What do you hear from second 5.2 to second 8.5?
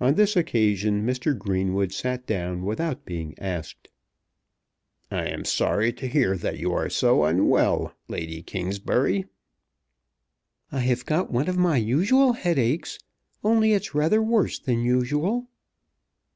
am sorry to hear that you are so unwell, Lady